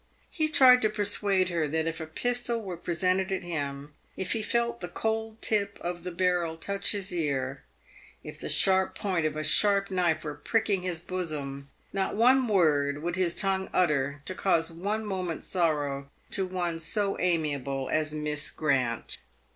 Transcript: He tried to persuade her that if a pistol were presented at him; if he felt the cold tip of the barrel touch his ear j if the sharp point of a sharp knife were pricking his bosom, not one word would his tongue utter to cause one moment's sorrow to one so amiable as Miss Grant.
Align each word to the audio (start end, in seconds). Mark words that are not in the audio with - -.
He 0.31 0.47
tried 0.49 0.81
to 0.81 0.89
persuade 0.89 1.49
her 1.49 1.67
that 1.67 1.85
if 1.85 1.99
a 2.01 2.07
pistol 2.07 2.63
were 2.63 2.75
presented 2.75 3.31
at 3.31 3.43
him; 3.43 3.93
if 4.17 4.31
he 4.31 4.41
felt 4.41 4.81
the 4.81 4.87
cold 4.87 5.39
tip 5.43 5.77
of 5.79 6.03
the 6.03 6.09
barrel 6.11 6.57
touch 6.57 6.93
his 6.93 7.13
ear 7.13 7.61
j 8.23 8.29
if 8.29 8.39
the 8.39 8.49
sharp 8.49 8.95
point 8.97 9.27
of 9.27 9.35
a 9.35 9.43
sharp 9.43 9.91
knife 9.91 10.23
were 10.23 10.33
pricking 10.33 10.81
his 10.81 10.99
bosom, 10.99 11.69
not 11.93 12.15
one 12.15 12.47
word 12.47 13.03
would 13.03 13.15
his 13.15 13.35
tongue 13.35 13.69
utter 13.75 14.23
to 14.25 14.33
cause 14.33 14.71
one 14.71 15.05
moment's 15.05 15.45
sorrow 15.45 16.09
to 16.31 16.47
one 16.47 16.79
so 16.79 17.15
amiable 17.19 17.87
as 17.91 18.11
Miss 18.11 18.49
Grant. 18.49 19.17